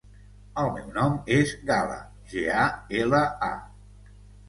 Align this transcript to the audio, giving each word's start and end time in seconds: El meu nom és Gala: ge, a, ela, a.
El 0.61 0.69
meu 0.77 0.87
nom 0.95 1.19
és 1.35 1.53
Gala: 1.73 2.01
ge, 2.35 2.49
a, 2.65 2.67
ela, 3.05 3.25
a. 3.53 4.13